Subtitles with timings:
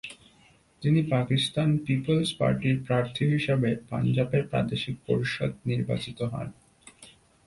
[0.81, 6.47] তিনি পাকিস্তান পিপলস পার্টির প্রার্থী হিসেবে পাঞ্জাবের প্রাদেশিক পরিষদ নির্বাচিত হন।